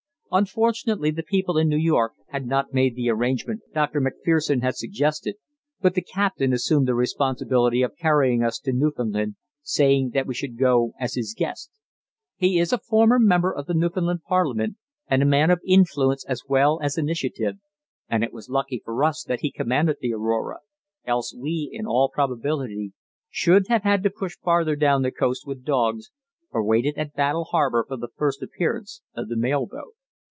[0.33, 3.99] Unfortunately the people in New York had not made the arrangement Dr.
[3.99, 5.35] Macpherson had suggested,
[5.81, 10.57] but the captain assumed the responsibility of carrying us to Newfoundland, saying that we should
[10.57, 11.69] go as his guests.
[12.37, 14.77] He is a former member of the Newfoundland parliament,
[15.09, 17.57] and a man of influence as well as initiative,
[18.07, 20.59] and it was lucky for us that he commanded the Aurora,
[21.05, 22.93] else we, in all probability,
[23.29, 26.09] should have had to push farther down the coast with dogs,
[26.51, 29.95] or waited at Battle Harbour for the first appearance of the mail boat.